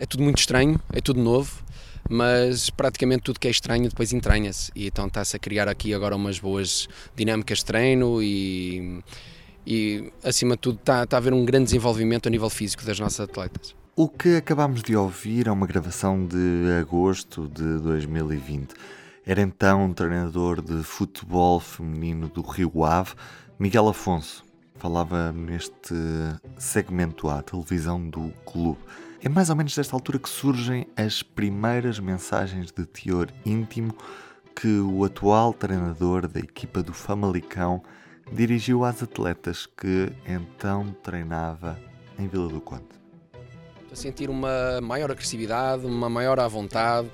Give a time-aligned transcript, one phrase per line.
[0.00, 1.62] é tudo muito estranho, é tudo novo,
[2.08, 6.16] mas praticamente tudo que é estranho depois entranha-se e então está-se a criar aqui agora
[6.16, 9.04] umas boas dinâmicas de treino e,
[9.66, 12.98] e acima de tudo está, está a haver um grande desenvolvimento a nível físico das
[12.98, 13.76] nossas atletas.
[13.94, 18.72] O que acabámos de ouvir é uma gravação de agosto de 2020.
[19.26, 23.12] Era então um treinador de futebol feminino do Rio Ave,
[23.58, 24.42] Miguel Afonso.
[24.76, 25.94] Falava neste
[26.56, 28.78] segmento à televisão do clube.
[29.22, 33.94] É mais ou menos desta altura que surgem as primeiras mensagens de teor íntimo
[34.56, 37.82] que o atual treinador da equipa do Famalicão
[38.32, 41.78] dirigiu às atletas que então treinava
[42.18, 42.99] em Vila do Conde
[43.92, 47.10] a sentir uma maior agressividade, uma maior à vontade,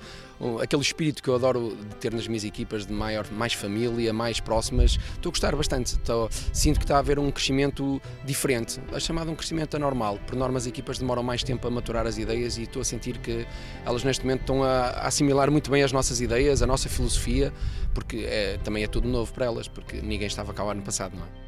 [0.61, 4.91] aquele espírito que eu adoro ter nas minhas equipas de maior, mais família, mais próximas.
[5.15, 5.93] Estou a gostar bastante.
[5.93, 10.19] Estou, sinto que está a haver um crescimento diferente, é chamado um crescimento anormal.
[10.27, 13.17] Por norma, as equipas demoram mais tempo a maturar as ideias e estou a sentir
[13.17, 13.47] que
[13.85, 17.51] elas neste momento estão a, a assimilar muito bem as nossas ideias, a nossa filosofia,
[17.93, 21.15] porque é, também é tudo novo para elas, porque ninguém estava cá o ano passado,
[21.15, 21.46] não é?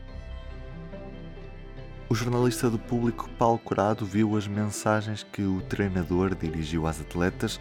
[2.11, 7.59] O jornalista do público Paulo Curado viu as mensagens que o treinador dirigiu às atletas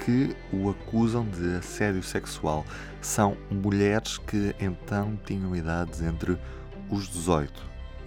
[0.00, 2.64] que o acusam de assédio sexual.
[3.02, 6.38] São mulheres que então tinham idades entre
[6.90, 7.52] os 18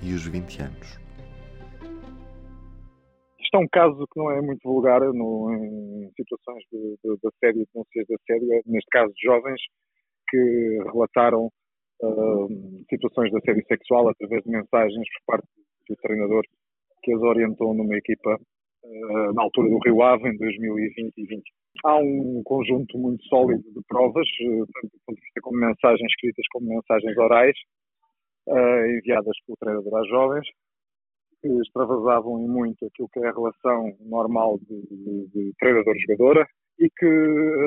[0.01, 0.97] e os 20 anos.
[3.39, 7.27] Isto é um caso que não é muito vulgar no, em situações de, de, de
[7.27, 9.61] assédio e denúncias de assédio, é, neste caso de jovens
[10.29, 11.45] que relataram
[12.01, 12.47] uh,
[12.89, 15.47] situações de assédio sexual através de mensagens por parte
[15.93, 16.43] o treinador
[17.05, 21.43] que as orientou numa equipa uh, na altura do Rio Ave, em 2020 e 20.
[21.83, 26.45] Há um conjunto muito sólido de provas, uh, tanto ponto de vista como mensagens escritas
[26.51, 27.55] como mensagens orais,
[28.47, 30.47] uh, enviadas pelo treinador às jovens,
[31.41, 36.47] que extravasavam em muito aquilo que é a relação normal de, de, de treinador-jogadora
[36.79, 37.05] e que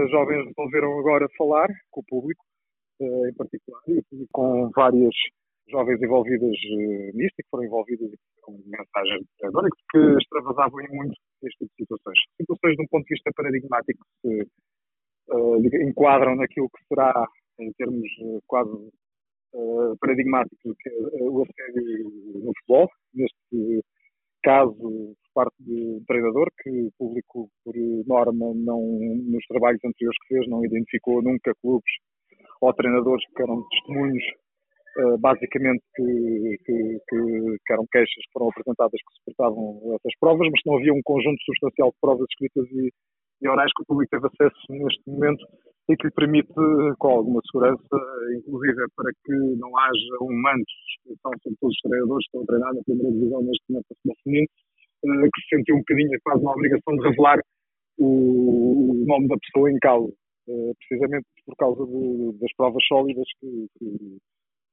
[0.05, 2.45] as jovens resolveram agora falar com o público,
[3.01, 5.15] em particular, e com várias
[5.71, 8.11] jovens envolvidas uh, nisto e que foram envolvidas
[8.43, 12.19] com mensagens de e que extravasavam em muito este tipo de situações.
[12.41, 14.43] Situações de um ponto de vista paradigmático que se
[15.31, 17.27] uh, enquadram naquilo que será,
[17.61, 18.71] em termos uh, quase
[19.55, 20.91] uh, paradigmáticos, que,
[21.21, 22.89] o assédio no futebol.
[23.15, 23.85] Neste
[24.43, 27.75] caso, por parte do treinador, que o público, por
[28.07, 31.93] norma, não, nos trabalhos anteriores que fez, não identificou nunca clubes
[32.61, 34.48] ou treinadores que eram testemunhos eh,
[35.21, 40.77] basicamente que, que, que, eram queixas que foram apresentadas que suportavam essas provas, mas não
[40.77, 42.91] havia um conjunto substancial de provas escritas e,
[43.43, 45.47] e orais que o público teve acesso neste momento
[45.89, 46.53] e que lhe permite,
[46.99, 47.97] com alguma segurança,
[48.37, 52.43] inclusive para que não haja um manto de exposição sobre todos os treinadores que estão
[52.43, 53.87] a treinar na primeira divisão neste momento
[55.05, 57.39] eh, que se sentiu um bocadinho quase uma obrigação de revelar
[57.99, 60.13] o, nome da pessoa em causa,
[60.49, 64.19] eh, precisamente por causa de, das provas sólidas que, que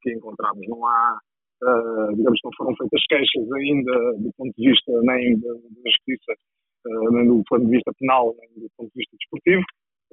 [0.05, 0.67] que encontramos.
[0.67, 1.17] Não há,
[1.63, 6.33] uh, digamos, não foram feitas queixas ainda do ponto de vista nem da, da justiça,
[6.85, 9.63] uh, nem do ponto de vista penal, nem do ponto de vista desportivo.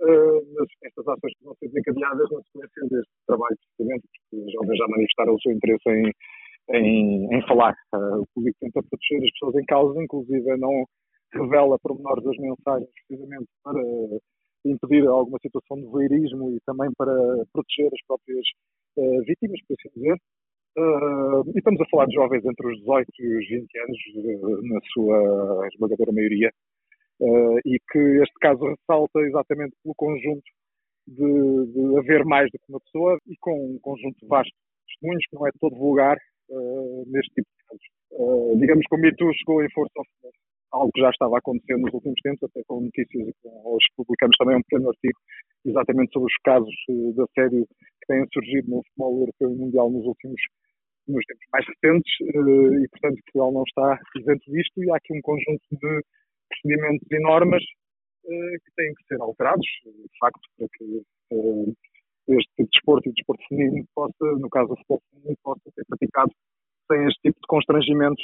[0.01, 4.53] Uh, mas estas ações que vão ser desencadeadas na sequência deste trabalho, precisamente, porque os
[4.53, 6.13] jovens já manifestaram o seu interesse em,
[6.71, 7.77] em, em falar.
[7.93, 10.85] o público tenta proteger as pessoas em causa, inclusive não
[11.35, 13.81] revela pormenores das mensagens, precisamente para
[14.65, 17.15] impedir alguma situação de voyeurismo e também para
[17.53, 18.47] proteger as próprias
[18.97, 20.17] uh, vítimas, por assim dizer.
[20.77, 24.63] Uh, e estamos a falar de jovens entre os 18 e os 20 anos, uh,
[24.63, 26.51] na sua esmagadora maioria,
[27.65, 30.43] e que este caso ressalta exatamente pelo conjunto
[31.07, 35.25] de, de, haver mais do que uma pessoa e com um conjunto vasto de testemunhos
[35.31, 36.19] que não é todo vulgar
[37.07, 38.59] neste tipo de casos.
[38.59, 40.05] digamos que o Me Too chegou em força ao
[40.73, 44.63] algo que já estava acontecendo nos últimos tempos, até com notícias hoje publicamos também um
[44.63, 45.19] pequeno artigo
[45.65, 47.69] exatamente sobre os casos uh, de assédio
[48.13, 50.41] têm surgido no futebol europeu e mundial nos últimos
[51.09, 55.13] nos tempos mais recentes uh, e, portanto, Portugal não está isento disto e há aqui
[55.17, 56.05] um conjunto de
[56.49, 57.63] procedimentos e normas
[58.25, 61.03] uh, que têm que ser alterados, de facto, para que
[62.29, 65.71] este tipo de desporto e o desporto feminino possa, no caso do futebol feminino, possa
[65.75, 66.33] ser praticado
[66.91, 68.23] sem este tipo de constrangimento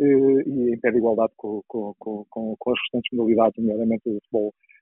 [0.00, 2.24] eh, e em pé de igualdade com, com, com,
[2.58, 4.73] com as restantes modalidades, nomeadamente o futebol eh,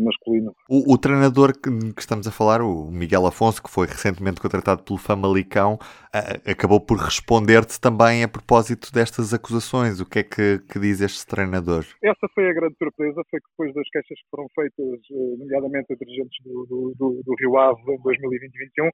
[0.00, 0.54] masculino.
[0.68, 4.82] O, o, treinador que, que, estamos a falar, o Miguel Afonso, que foi recentemente contratado
[4.82, 5.78] pelo Famalicão,
[6.12, 10.00] a, acabou por responder-te também a propósito destas acusações.
[10.00, 11.84] O que é que, que, diz este treinador?
[12.02, 15.92] Essa foi a grande surpresa, foi que depois das queixas que foram feitas, eh, nomeadamente
[15.92, 18.90] a dirigentes do, do, do, do Rio Ave em 2020 e 2021,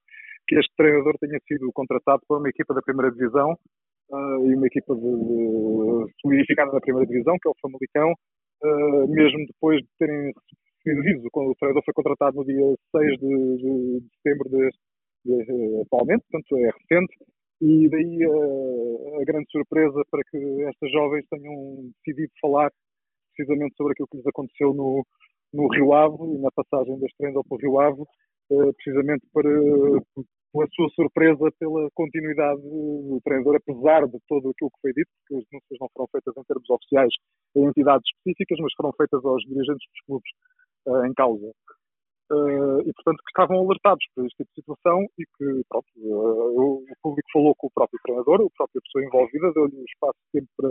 [0.47, 3.53] que este treinador tenha sido contratado por uma equipa da primeira divisão
[4.11, 9.09] uh, e uma equipa de, de, solidificada na primeira divisão, que é o Famalicão, uh,
[9.09, 10.33] mesmo depois de terem
[11.31, 14.71] quando o treinador foi contratado no dia 6 de, de, de setembro de,
[15.25, 17.17] de, atualmente, portanto é recente,
[17.61, 22.71] e daí a, a grande surpresa para que estas jovens tenham decidido falar
[23.35, 25.05] precisamente sobre aquilo que lhes aconteceu no,
[25.53, 28.03] no Rio Ave e na passagem da Estrela para o Rio Ave,
[28.51, 29.51] eh, precisamente para,
[30.53, 35.43] pela sua surpresa pela continuidade do treinador, apesar de tudo aquilo que foi dito, porque
[35.43, 37.13] as denúncias não foram feitas em termos oficiais
[37.57, 40.31] em entidades específicas, mas foram feitas aos dirigentes dos clubes
[40.87, 41.51] uh, em causa.
[42.31, 46.83] Uh, e, portanto, que estavam alertados por este tipo de situação e que, pronto, uh,
[46.83, 50.41] o público falou com o próprio treinador, a própria pessoa envolvida, deu-lhe um espaço de
[50.41, 50.71] tempo para,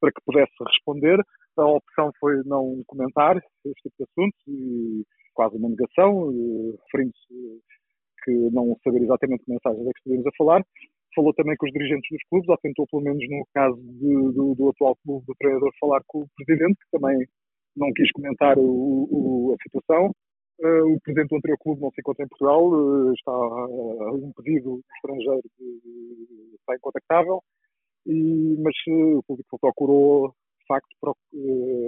[0.00, 1.20] para que pudesse responder.
[1.58, 5.04] A opção foi não comentar este tipo de assuntos e
[5.34, 6.32] quase uma negação,
[6.84, 7.60] referindo-se
[8.24, 10.62] que não saber exatamente que mensagens é que estivemos a falar.
[11.14, 14.54] Falou também com os dirigentes dos clubes, ou tentou, pelo menos no caso de, do,
[14.54, 17.16] do, atual clube do treinador, falar com o presidente, que também
[17.76, 20.10] não quis comentar o, o, a situação.
[20.58, 24.32] Uh, o presidente do anterior clube não se encontra em Portugal, uh, está uh, um
[24.32, 27.42] pedido estrangeiro de, está incontactável,
[28.06, 31.16] e, mas o público procurou de facto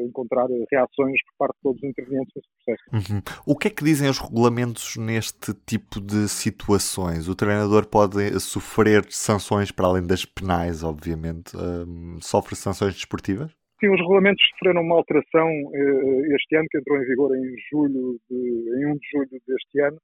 [0.07, 2.49] encontrar reações por parte de todos os intervenientes nesse
[2.89, 3.13] processo.
[3.13, 3.23] Uhum.
[3.45, 7.27] O que é que dizem os regulamentos neste tipo de situações?
[7.27, 11.57] O treinador pode sofrer sanções para além das penais, obviamente.
[11.57, 13.51] Um, sofre sanções desportivas?
[13.81, 18.19] Sim, os regulamentos sofreram uma alteração eh, este ano, que entrou em vigor em julho,
[18.29, 19.99] de, em 1 de julho deste ano,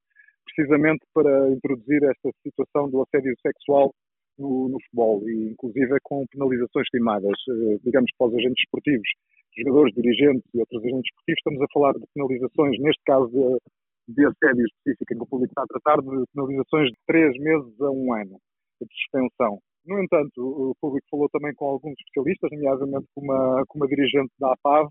[0.45, 3.93] precisamente para introduzir esta situação do assédio sexual
[4.39, 9.09] no, no futebol, e inclusive com penalizações estimadas, eh, digamos, para os agentes esportivos,
[9.57, 14.25] jogadores, dirigentes e outros agentes esportivos, estamos a falar de penalizações, neste caso de, de
[14.25, 17.91] assédio específico em que o público está a tratar, de penalizações de três meses a
[17.91, 18.39] um ano
[18.81, 19.59] de suspensão.
[19.85, 24.31] No entanto, o público falou também com alguns especialistas, nomeadamente com uma, com uma dirigente
[24.39, 24.89] da APAV,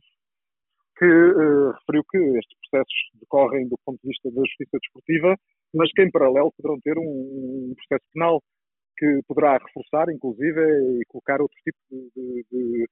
[0.96, 5.37] que uh, referiu que estes processos decorrem do ponto de vista da justiça desportiva,
[5.75, 8.41] mas que em paralelo poderão ter um, um processo penal
[8.96, 12.87] que poderá reforçar, inclusive, e colocar outro tipo de, de,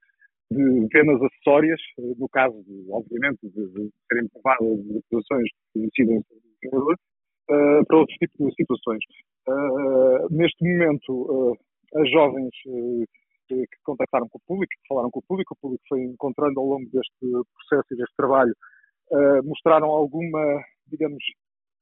[0.51, 6.19] de penas acessórias, eh, no caso, de, obviamente, de, de serem provadas acusações que decidem
[6.19, 9.05] uh, para outros tipos de situações.
[9.49, 11.57] Uh, neste momento,
[11.95, 13.05] as jovens eh,
[13.49, 16.67] que contactaram com o público, que falaram com o público, o público foi encontrando ao
[16.67, 18.55] longo deste processo e deste trabalho,
[19.13, 21.23] eh, mostraram alguma, digamos,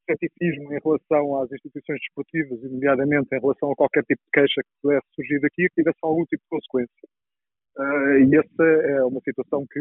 [0.08, 4.60] ceticismo em relação às instituições desportivas, e nomeadamente em relação a qualquer tipo de queixa
[4.62, 7.08] que pudesse surgir daqui, que tivesse algum tipo de consequência.
[8.26, 9.80] E essa é uma situação que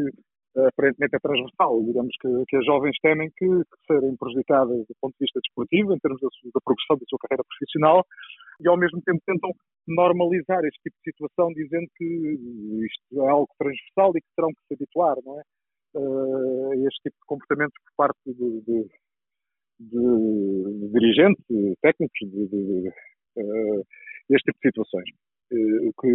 [0.67, 1.83] aparentemente é transversal.
[1.83, 5.93] Digamos que, que as jovens temem que, que, serem prejudicadas do ponto de vista desportivo,
[5.93, 8.05] em termos da, da progressão da sua carreira profissional,
[8.61, 9.51] e ao mesmo tempo tentam
[9.89, 14.67] normalizar este tipo de situação, dizendo que isto é algo transversal e que terão que
[14.67, 15.43] se habituar, não é?
[15.95, 18.89] Uh, este tipo de comportamento por parte de, de,
[19.79, 21.43] de, de dirigentes,
[21.81, 22.89] técnicos, de,
[23.37, 23.85] uh,
[24.29, 25.09] este tipo de situações.
[25.51, 26.07] Uh, o que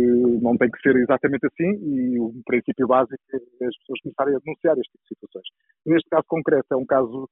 [0.42, 4.38] não tem que ser exatamente assim e o princípio básico é as pessoas começarem a
[4.38, 5.46] denunciar este tipo de situações.
[5.84, 7.28] Neste caso concreto é um caso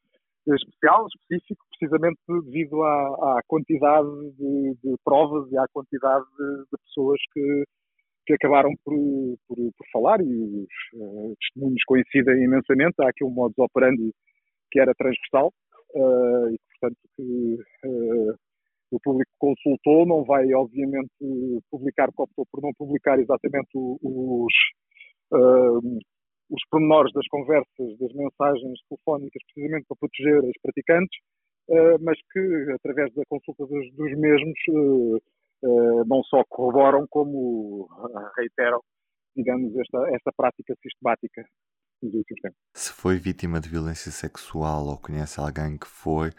[0.47, 6.79] especial, específico, precisamente devido à, à quantidade de, de, provas e à quantidade de, de
[6.85, 7.65] pessoas que,
[8.27, 8.95] que acabaram por,
[9.47, 12.95] por, por falar e os uh, testemunhos coincidem imensamente.
[13.01, 14.13] Há aqui um modus operandi
[14.71, 15.53] que era transversal
[15.95, 18.35] uh, e, portanto, que uh,
[18.91, 21.11] o público consultou não vai, obviamente,
[21.71, 24.53] publicar, optou por não publicar exatamente os,
[26.53, 31.19] os pormenores das conversas, das mensagens telefónicas, precisamente para proteger os praticantes,
[31.69, 35.17] uh, mas que, através da consulta dos, dos mesmos, uh,
[35.63, 37.89] uh, não só corroboram, como
[38.37, 38.81] reiteram,
[39.35, 41.43] digamos, esta, esta prática sistemática
[42.03, 42.59] dos últimos tempos.
[42.75, 46.33] Se foi vítima de violência sexual ou conhece alguém que foi,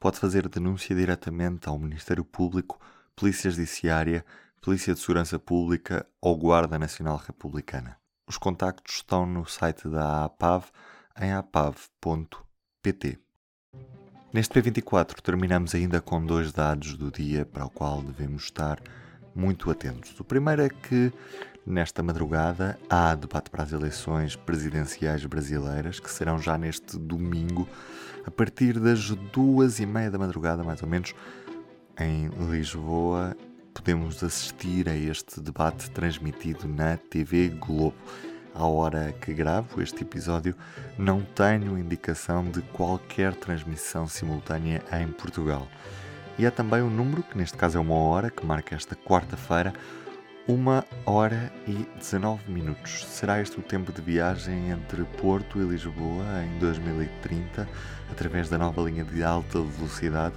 [0.00, 2.80] pode fazer denúncia diretamente ao Ministério Público,
[3.14, 4.24] Polícia Judiciária,
[4.60, 7.99] Polícia de Segurança Pública ou Guarda Nacional Republicana.
[8.30, 10.66] Os contactos estão no site da APAV
[11.20, 13.18] em apav.pt.
[14.32, 18.80] Neste P24 terminamos ainda com dois dados do dia para o qual devemos estar
[19.34, 20.20] muito atentos.
[20.20, 21.12] O primeiro é que
[21.66, 27.68] nesta madrugada há debate para as eleições presidenciais brasileiras que serão já neste domingo
[28.24, 31.16] a partir das duas e meia da madrugada mais ou menos
[31.98, 33.36] em Lisboa
[33.80, 37.96] podemos assistir a este debate transmitido na TV Globo.
[38.54, 40.54] À hora que gravo este episódio,
[40.98, 45.66] não tenho indicação de qualquer transmissão simultânea em Portugal.
[46.38, 49.72] E é também um número, que neste caso é uma hora, que marca esta quarta-feira,
[50.46, 53.06] Uma hora e 19 minutos.
[53.06, 57.68] Será este o tempo de viagem entre Porto e Lisboa em 2030,
[58.10, 60.34] através da nova linha de alta velocidade,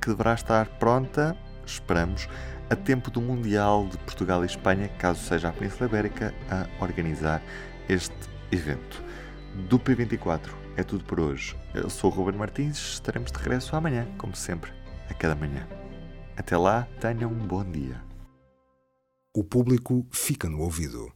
[0.00, 1.36] que deverá estar pronta,
[1.66, 2.28] esperamos,
[2.70, 7.42] a tempo do Mundial de Portugal e Espanha, caso seja a Península Ibérica a organizar
[7.88, 8.14] este
[8.50, 9.02] evento.
[9.68, 11.56] Do P24 é tudo por hoje.
[11.74, 14.72] Eu sou o Ruben Martins, estaremos de regresso amanhã, como sempre,
[15.08, 15.66] a cada manhã.
[16.36, 18.02] Até lá, tenham um bom dia.
[19.36, 21.12] O público fica no ouvido.